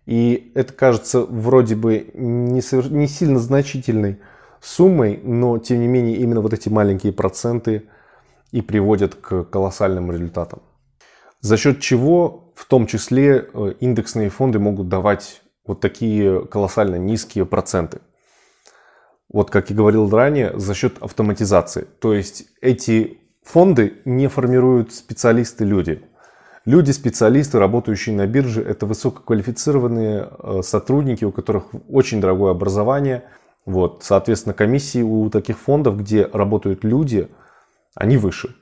И 0.06 0.52
это 0.54 0.72
кажется 0.72 1.20
вроде 1.20 1.76
бы 1.76 2.10
не, 2.14 2.60
совер... 2.60 2.90
не 2.90 3.06
сильно 3.08 3.38
значительной 3.38 4.20
суммой, 4.60 5.20
но 5.22 5.58
тем 5.58 5.80
не 5.80 5.86
менее 5.86 6.16
именно 6.16 6.40
вот 6.40 6.52
эти 6.52 6.68
маленькие 6.68 7.12
проценты 7.12 7.88
и 8.50 8.62
приводят 8.62 9.14
к 9.14 9.44
колоссальным 9.44 10.10
результатам. 10.10 10.62
За 11.40 11.56
счет 11.56 11.80
чего 11.80 12.52
в 12.54 12.64
том 12.64 12.86
числе 12.86 13.48
э, 13.52 13.74
индексные 13.80 14.30
фонды 14.30 14.58
могут 14.58 14.88
давать 14.88 15.42
вот 15.66 15.80
такие 15.80 16.44
колоссально 16.46 16.96
низкие 16.96 17.46
проценты. 17.46 18.00
Вот 19.30 19.50
как 19.50 19.70
я 19.70 19.76
говорил 19.76 20.08
ранее, 20.08 20.58
за 20.58 20.74
счет 20.74 20.98
автоматизации. 21.00 21.86
То 22.00 22.14
есть 22.14 22.46
эти 22.60 23.18
фонды 23.48 23.94
не 24.04 24.28
формируют 24.28 24.92
специалисты-люди. 24.92 26.02
Люди-специалисты, 26.66 27.58
работающие 27.58 28.14
на 28.14 28.26
бирже, 28.26 28.62
это 28.62 28.84
высококвалифицированные 28.84 30.28
э, 30.28 30.60
сотрудники, 30.62 31.24
у 31.24 31.32
которых 31.32 31.64
очень 31.88 32.20
дорогое 32.20 32.50
образование. 32.50 33.24
Вот, 33.64 34.02
соответственно, 34.04 34.52
комиссии 34.52 35.00
у 35.00 35.30
таких 35.30 35.58
фондов, 35.58 35.98
где 35.98 36.26
работают 36.26 36.84
люди, 36.84 37.28
они 37.94 38.18
выше. 38.18 38.54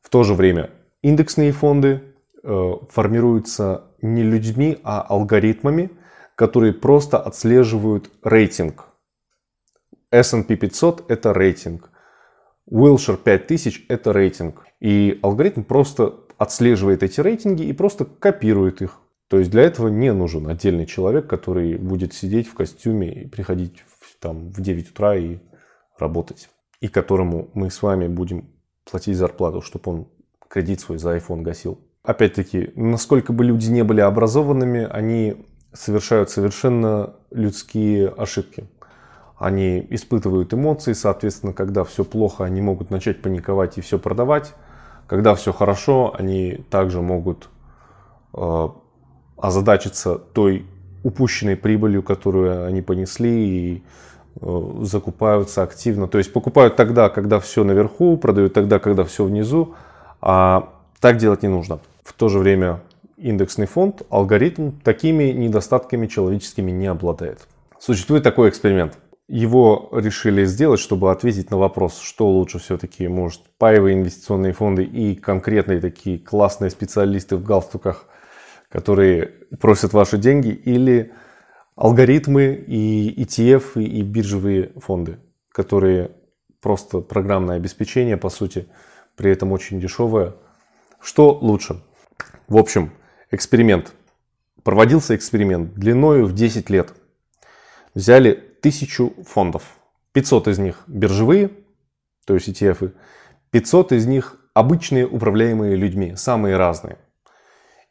В 0.00 0.08
то 0.08 0.22
же 0.22 0.32
время 0.32 0.70
индексные 1.02 1.52
фонды 1.52 2.02
э, 2.42 2.72
формируются 2.88 3.84
не 4.00 4.22
людьми, 4.22 4.78
а 4.84 5.02
алгоритмами, 5.02 5.90
которые 6.34 6.72
просто 6.72 7.18
отслеживают 7.18 8.10
рейтинг. 8.22 8.86
S&P 10.10 10.56
500 10.56 11.10
это 11.10 11.34
рейтинг. 11.34 11.90
Wilshire 12.70 13.16
5000 13.16 13.86
это 13.88 14.12
рейтинг. 14.12 14.66
И 14.80 15.18
алгоритм 15.22 15.62
просто 15.62 16.14
отслеживает 16.36 17.02
эти 17.02 17.20
рейтинги 17.20 17.62
и 17.62 17.72
просто 17.72 18.04
копирует 18.04 18.82
их. 18.82 19.00
То 19.28 19.38
есть 19.38 19.50
для 19.50 19.62
этого 19.62 19.88
не 19.88 20.12
нужен 20.12 20.48
отдельный 20.48 20.86
человек, 20.86 21.26
который 21.26 21.76
будет 21.76 22.14
сидеть 22.14 22.48
в 22.48 22.54
костюме 22.54 23.22
и 23.22 23.26
приходить 23.26 23.84
в, 24.00 24.18
там, 24.20 24.50
в 24.50 24.60
9 24.60 24.90
утра 24.90 25.16
и 25.16 25.38
работать. 25.98 26.48
И 26.80 26.88
которому 26.88 27.50
мы 27.54 27.70
с 27.70 27.82
вами 27.82 28.06
будем 28.06 28.48
платить 28.90 29.16
зарплату, 29.16 29.60
чтобы 29.60 29.90
он 29.90 30.08
кредит 30.48 30.80
свой 30.80 30.98
за 30.98 31.16
iPhone 31.16 31.42
гасил. 31.42 31.78
Опять-таки, 32.02 32.72
насколько 32.74 33.32
бы 33.32 33.44
люди 33.44 33.68
не 33.68 33.84
были 33.84 34.00
образованными, 34.00 34.88
они 34.90 35.44
совершают 35.74 36.30
совершенно 36.30 37.16
людские 37.30 38.08
ошибки. 38.08 38.66
Они 39.38 39.86
испытывают 39.90 40.52
эмоции, 40.52 40.92
соответственно, 40.92 41.52
когда 41.52 41.84
все 41.84 42.04
плохо, 42.04 42.44
они 42.44 42.60
могут 42.60 42.90
начать 42.90 43.22
паниковать 43.22 43.78
и 43.78 43.80
все 43.80 43.98
продавать. 43.98 44.54
Когда 45.06 45.34
все 45.34 45.52
хорошо, 45.52 46.14
они 46.18 46.64
также 46.70 47.00
могут 47.00 47.48
э, 48.34 48.68
озадачиться 49.36 50.18
той 50.18 50.66
упущенной 51.04 51.56
прибылью, 51.56 52.02
которую 52.02 52.66
они 52.66 52.82
понесли, 52.82 53.30
и 53.30 53.82
э, 54.40 54.70
закупаются 54.82 55.62
активно. 55.62 56.08
То 56.08 56.18
есть 56.18 56.32
покупают 56.32 56.74
тогда, 56.74 57.08
когда 57.08 57.38
все 57.38 57.62
наверху, 57.62 58.16
продают 58.16 58.54
тогда, 58.54 58.80
когда 58.80 59.04
все 59.04 59.24
внизу. 59.24 59.74
А 60.20 60.74
так 61.00 61.16
делать 61.16 61.42
не 61.42 61.48
нужно. 61.48 61.78
В 62.02 62.12
то 62.12 62.28
же 62.28 62.40
время 62.40 62.80
индексный 63.16 63.66
фонд, 63.66 64.02
алгоритм 64.10 64.72
такими 64.82 65.24
недостатками 65.30 66.08
человеческими 66.08 66.72
не 66.72 66.88
обладает. 66.88 67.46
Существует 67.78 68.24
такой 68.24 68.48
эксперимент. 68.48 68.98
Его 69.28 69.90
решили 69.92 70.46
сделать, 70.46 70.80
чтобы 70.80 71.12
ответить 71.12 71.50
на 71.50 71.58
вопрос, 71.58 72.00
что 72.00 72.26
лучше 72.30 72.58
все-таки, 72.58 73.06
может, 73.08 73.42
паевые 73.58 73.94
инвестиционные 73.94 74.54
фонды 74.54 74.84
и 74.84 75.14
конкретные 75.14 75.80
такие 75.80 76.18
классные 76.18 76.70
специалисты 76.70 77.36
в 77.36 77.44
галстуках, 77.44 78.06
которые 78.70 79.26
просят 79.60 79.92
ваши 79.92 80.16
деньги, 80.16 80.48
или 80.48 81.12
алгоритмы 81.76 82.54
и 82.54 83.22
ETF 83.22 83.82
и 83.82 84.00
биржевые 84.00 84.72
фонды, 84.80 85.18
которые 85.50 86.12
просто 86.62 87.00
программное 87.00 87.56
обеспечение, 87.56 88.16
по 88.16 88.30
сути, 88.30 88.66
при 89.14 89.30
этом 89.30 89.52
очень 89.52 89.78
дешевое. 89.78 90.36
Что 91.00 91.32
лучше? 91.32 91.82
В 92.48 92.56
общем, 92.56 92.92
эксперимент. 93.30 93.92
Проводился 94.62 95.14
эксперимент 95.14 95.74
длиною 95.74 96.24
в 96.24 96.32
10 96.32 96.70
лет. 96.70 96.94
Взяли 97.94 98.47
тысячу 98.60 99.12
фондов. 99.24 99.62
500 100.12 100.48
из 100.48 100.58
них 100.58 100.82
биржевые, 100.86 101.50
то 102.26 102.34
есть 102.34 102.48
ETF, 102.48 102.92
500 103.50 103.92
из 103.92 104.06
них 104.06 104.36
обычные 104.54 105.06
управляемые 105.06 105.76
людьми, 105.76 106.14
самые 106.16 106.56
разные. 106.56 106.98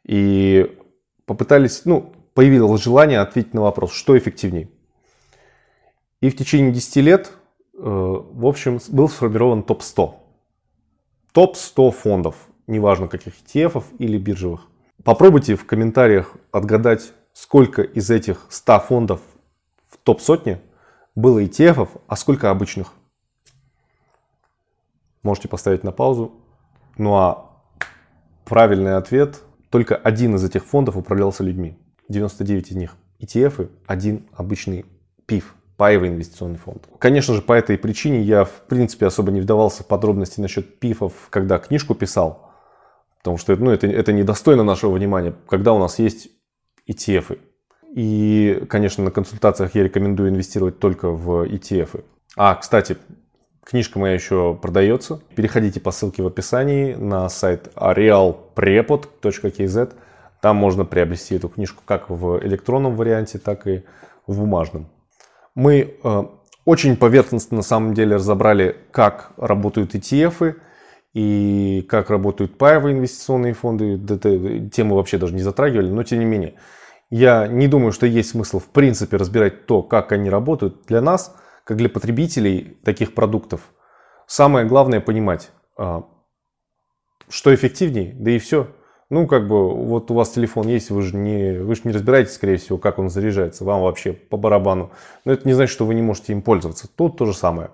И 0.04 0.76
попытались, 1.24 1.82
ну, 1.84 2.12
появилось 2.34 2.82
желание 2.82 3.20
ответить 3.20 3.54
на 3.54 3.62
вопрос, 3.62 3.92
что 3.92 4.16
эффективнее. 4.16 4.68
И 6.20 6.30
в 6.30 6.36
течение 6.36 6.72
10 6.72 6.96
лет, 6.96 7.32
э, 7.74 7.80
в 7.80 8.46
общем, 8.46 8.80
был 8.88 9.08
сформирован 9.08 9.62
топ-100. 9.62 10.14
Топ-100 11.32 11.90
фондов, 11.92 12.36
неважно 12.66 13.08
каких 13.08 13.34
ETF 13.34 13.84
или 13.98 14.18
биржевых. 14.18 14.66
Попробуйте 15.04 15.54
в 15.54 15.64
комментариях 15.64 16.36
отгадать, 16.50 17.12
сколько 17.32 17.82
из 17.82 18.10
этих 18.10 18.46
100 18.48 18.80
фондов 18.80 19.20
топ-сотне 20.08 20.62
было 21.14 21.44
ETF, 21.44 22.00
а 22.06 22.16
сколько 22.16 22.50
обычных. 22.50 22.94
Можете 25.22 25.48
поставить 25.48 25.84
на 25.84 25.92
паузу. 25.92 26.32
Ну 26.96 27.14
а 27.14 27.62
правильный 28.46 28.96
ответ, 28.96 29.42
только 29.68 29.96
один 29.96 30.34
из 30.36 30.44
этих 30.44 30.64
фондов 30.64 30.96
управлялся 30.96 31.44
людьми. 31.44 31.76
99 32.08 32.70
из 32.70 32.76
них 32.76 32.96
ETF, 33.20 33.70
один 33.86 34.26
обычный 34.32 34.86
PIF, 35.26 35.44
паевый 35.76 36.08
инвестиционный 36.08 36.56
фонд. 36.56 36.88
Конечно 36.98 37.34
же, 37.34 37.42
по 37.42 37.52
этой 37.52 37.76
причине 37.76 38.22
я, 38.22 38.46
в 38.46 38.62
принципе, 38.66 39.04
особо 39.04 39.30
не 39.30 39.42
вдавался 39.42 39.82
в 39.82 39.88
подробности 39.88 40.40
насчет 40.40 40.80
пифов, 40.80 41.12
когда 41.28 41.58
книжку 41.58 41.94
писал. 41.94 42.50
Потому 43.18 43.36
что 43.36 43.54
ну, 43.56 43.70
это, 43.72 43.86
это 43.86 44.14
недостойно 44.14 44.62
нашего 44.62 44.94
внимания, 44.94 45.34
когда 45.46 45.74
у 45.74 45.78
нас 45.78 45.98
есть 45.98 46.30
ETF. 46.88 47.38
И, 47.94 48.64
конечно, 48.68 49.04
на 49.04 49.10
консультациях 49.10 49.74
я 49.74 49.84
рекомендую 49.84 50.30
инвестировать 50.30 50.78
только 50.78 51.10
в 51.10 51.44
ETF. 51.44 52.04
А, 52.36 52.54
кстати, 52.54 52.96
книжка 53.64 53.98
моя 53.98 54.14
еще 54.14 54.56
продается. 54.60 55.20
Переходите 55.34 55.80
по 55.80 55.90
ссылке 55.90 56.22
в 56.22 56.26
описании 56.26 56.94
на 56.94 57.28
сайт 57.28 57.70
realprepod.kz. 57.74 59.94
Там 60.40 60.56
можно 60.56 60.84
приобрести 60.84 61.34
эту 61.34 61.48
книжку 61.48 61.82
как 61.84 62.10
в 62.10 62.38
электронном 62.44 62.94
варианте, 62.94 63.38
так 63.38 63.66
и 63.66 63.82
в 64.26 64.38
бумажном. 64.38 64.88
Мы 65.54 65.96
э, 66.02 66.22
очень 66.64 66.96
поверхностно 66.96 67.56
на 67.56 67.62
самом 67.62 67.94
деле 67.94 68.16
разобрали, 68.16 68.76
как 68.92 69.32
работают 69.36 69.94
ETF, 69.94 70.54
и 71.14 71.86
как 71.88 72.10
работают 72.10 72.58
паевые 72.58 72.94
инвестиционные 72.94 73.54
фонды. 73.54 73.98
Тему 74.70 74.94
вообще 74.94 75.18
даже 75.18 75.34
не 75.34 75.42
затрагивали, 75.42 75.90
но 75.90 76.04
тем 76.04 76.20
не 76.20 76.24
менее. 76.24 76.54
Я 77.10 77.46
не 77.46 77.68
думаю, 77.68 77.92
что 77.92 78.06
есть 78.06 78.30
смысл 78.30 78.58
в 78.58 78.66
принципе 78.66 79.16
разбирать 79.16 79.66
то, 79.66 79.82
как 79.82 80.12
они 80.12 80.28
работают. 80.28 80.84
Для 80.86 81.00
нас, 81.00 81.34
как 81.64 81.78
для 81.78 81.88
потребителей 81.88 82.78
таких 82.84 83.14
продуктов, 83.14 83.72
самое 84.26 84.66
главное 84.66 85.00
понимать, 85.00 85.50
а, 85.76 86.04
что 87.28 87.54
эффективнее, 87.54 88.14
да 88.14 88.30
и 88.32 88.38
все. 88.38 88.68
Ну, 89.10 89.26
как 89.26 89.48
бы, 89.48 89.74
вот 89.74 90.10
у 90.10 90.14
вас 90.14 90.30
телефон 90.30 90.68
есть, 90.68 90.90
вы 90.90 91.00
же 91.00 91.16
не, 91.16 91.58
вы 91.60 91.74
же 91.74 91.82
не 91.84 91.92
разбираетесь, 91.92 92.34
скорее 92.34 92.58
всего, 92.58 92.76
как 92.76 92.98
он 92.98 93.08
заряжается, 93.08 93.64
вам 93.64 93.80
вообще 93.80 94.12
по 94.12 94.36
барабану. 94.36 94.90
Но 95.24 95.32
это 95.32 95.48
не 95.48 95.54
значит, 95.54 95.72
что 95.72 95.86
вы 95.86 95.94
не 95.94 96.02
можете 96.02 96.34
им 96.34 96.42
пользоваться. 96.42 96.88
Тут 96.94 97.16
то 97.16 97.24
же 97.24 97.32
самое. 97.32 97.70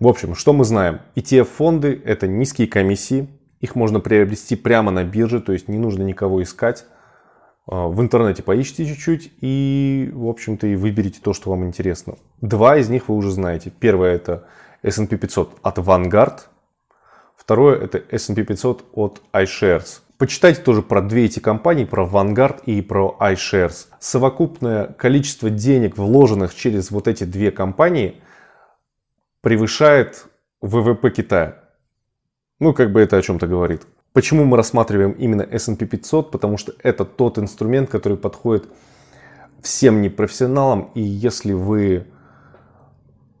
В 0.00 0.08
общем, 0.08 0.34
что 0.34 0.52
мы 0.52 0.64
знаем? 0.64 1.00
ETF-фонды– 1.14 2.02
это 2.04 2.26
низкие 2.26 2.66
комиссии. 2.66 3.28
Их 3.60 3.76
можно 3.76 4.00
приобрести 4.00 4.56
прямо 4.56 4.90
на 4.90 5.04
бирже, 5.04 5.40
то 5.40 5.52
есть 5.52 5.68
не 5.68 5.78
нужно 5.78 6.02
никого 6.02 6.42
искать. 6.42 6.84
А, 7.66 7.86
в 7.86 8.00
интернете 8.00 8.42
поищите 8.42 8.86
чуть-чуть 8.86 9.32
и, 9.40 10.10
в 10.12 10.26
общем-то, 10.28 10.66
и 10.66 10.76
выберите 10.76 11.20
то, 11.20 11.32
что 11.32 11.50
вам 11.50 11.64
интересно. 11.64 12.16
Два 12.40 12.76
из 12.76 12.88
них 12.88 13.08
вы 13.08 13.16
уже 13.16 13.30
знаете. 13.30 13.70
Первое– 13.70 14.14
это 14.14 14.46
S&P 14.82 15.16
500 15.16 15.58
от 15.62 15.78
Vanguard. 15.78 16.40
Второе 17.36 17.78
это 17.78 18.02
S&P 18.10 18.44
500 18.44 18.84
от 18.92 19.22
iShares. 19.32 20.00
Почитайте 20.18 20.60
тоже 20.62 20.82
про 20.82 21.02
две 21.02 21.24
эти 21.24 21.40
компании, 21.40 21.84
про 21.84 22.04
Vanguard 22.04 22.62
и 22.66 22.80
про 22.82 23.16
iShares. 23.20 23.88
Совокупное 23.98 24.86
количество 24.86 25.50
денег, 25.50 25.96
вложенных 25.96 26.54
через 26.54 26.90
вот 26.90 27.08
эти 27.08 27.24
две 27.24 27.50
компании, 27.50 28.20
превышает 29.40 30.26
ВВП 30.60 31.10
Китая. 31.10 31.64
Ну, 32.60 32.72
как 32.72 32.92
бы 32.92 33.00
это 33.00 33.16
о 33.16 33.22
чем-то 33.22 33.48
говорит. 33.48 33.82
Почему 34.12 34.44
мы 34.44 34.56
рассматриваем 34.56 35.12
именно 35.12 35.42
S&P 35.42 35.86
500? 35.86 36.30
Потому 36.30 36.58
что 36.58 36.74
это 36.82 37.04
тот 37.04 37.38
инструмент, 37.38 37.88
который 37.88 38.18
подходит 38.18 38.68
всем 39.62 40.02
непрофессионалам. 40.02 40.90
И 40.94 41.00
если 41.00 41.52
вы 41.52 42.06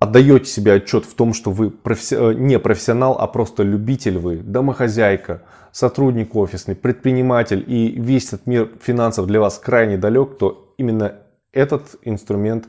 отдаете 0.02 0.46
себе 0.46 0.74
отчет 0.74 1.04
в 1.04 1.14
том, 1.14 1.32
что 1.32 1.50
вы. 1.50 1.72
Э, 2.10 2.34
не 2.34 2.58
профессионал, 2.58 3.16
а 3.18 3.26
просто 3.26 3.62
любитель 3.62 4.18
вы, 4.18 4.36
домохозяйка, 4.36 5.42
сотрудник 5.70 6.34
офисный, 6.34 6.74
предприниматель 6.74 7.64
и 7.66 7.92
весь 8.00 8.28
этот 8.28 8.46
мир 8.46 8.70
финансов 8.80 9.26
для 9.26 9.40
вас 9.40 9.58
крайне 9.58 9.96
далек, 9.96 10.38
то 10.38 10.74
именно 10.78 11.20
этот 11.52 11.96
инструмент 12.02 12.68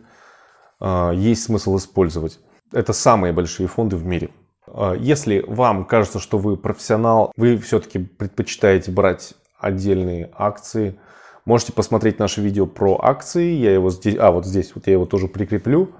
э, 0.80 1.12
есть 1.16 1.44
смысл 1.44 1.78
использовать. 1.78 2.40
Это 2.72 2.94
самые 2.94 3.34
большие 3.34 3.68
фонды 3.68 3.96
в 3.96 4.06
мире. 4.06 4.30
А, 4.74 4.96
если 4.96 5.44
вам 5.48 5.86
кажется, 5.86 6.20
что 6.20 6.38
вы 6.38 6.58
профессионал, 6.58 7.32
вы 7.38 7.58
все-таки 7.58 8.00
предпочитаете 8.00 8.92
брать 8.92 9.36
отдельные 9.60 10.30
акции, 10.34 11.00
можете 11.46 11.72
посмотреть 11.72 12.20
наше 12.20 12.42
видео 12.42 12.66
про 12.66 13.00
акции. 13.02 13.52
Я 13.52 13.74
его 13.74 13.90
здесь, 13.92 14.18
а 14.20 14.32
вот 14.32 14.46
здесь 14.46 14.74
вот 14.76 14.88
я 14.88 14.94
его 14.94 15.06
тоже 15.06 15.28
прикреплю. 15.28 15.92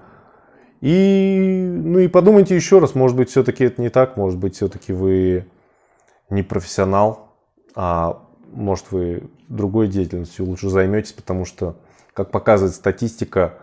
И, 0.80 1.72
ну 1.82 2.00
и 2.00 2.08
подумайте 2.08 2.54
еще 2.54 2.78
раз, 2.78 2.94
может 2.94 3.16
быть, 3.16 3.30
все-таки 3.30 3.64
это 3.64 3.80
не 3.80 3.88
так, 3.88 4.16
может 4.18 4.38
быть, 4.38 4.56
все-таки 4.56 4.92
вы 4.92 5.46
не 6.28 6.42
профессионал, 6.42 7.32
а 7.74 8.22
может 8.52 8.90
вы 8.90 9.30
другой 9.48 9.88
деятельностью 9.88 10.44
лучше 10.44 10.68
займетесь, 10.68 11.12
потому 11.12 11.46
что, 11.46 11.76
как 12.12 12.30
показывает 12.30 12.74
статистика, 12.74 13.54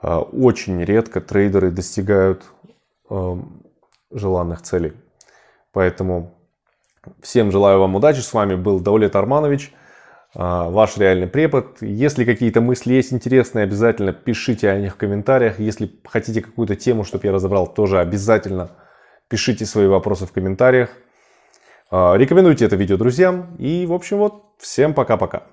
а, 0.00 0.20
очень 0.20 0.80
редко 0.84 1.20
трейдеры 1.20 1.70
достигают 1.70 2.44
желанных 4.10 4.62
целей. 4.62 4.92
Поэтому 5.72 6.34
всем 7.22 7.50
желаю 7.50 7.80
вам 7.80 7.94
удачи. 7.94 8.20
С 8.20 8.32
вами 8.32 8.54
был 8.54 8.80
Даулет 8.80 9.16
Арманович, 9.16 9.72
а, 10.34 10.68
ваш 10.68 10.96
реальный 10.96 11.26
препод. 11.26 11.78
Если 11.80 12.24
какие-то 12.24 12.60
мысли 12.60 12.94
есть 12.94 13.12
интересные, 13.12 13.64
обязательно 13.64 14.12
пишите 14.12 14.70
о 14.70 14.78
них 14.78 14.94
в 14.94 14.96
комментариях. 14.96 15.58
Если 15.58 15.90
хотите 16.04 16.40
какую-то 16.40 16.76
тему, 16.76 17.04
чтобы 17.04 17.26
я 17.26 17.32
разобрал, 17.32 17.66
тоже 17.66 17.98
обязательно 17.98 18.70
пишите 19.28 19.66
свои 19.66 19.86
вопросы 19.86 20.26
в 20.26 20.32
комментариях. 20.32 20.90
А, 21.90 22.14
рекомендуйте 22.16 22.64
это 22.64 22.76
видео 22.76 22.96
друзьям. 22.96 23.56
И, 23.58 23.86
в 23.86 23.92
общем, 23.92 24.18
вот, 24.18 24.44
всем 24.58 24.94
пока-пока. 24.94 25.44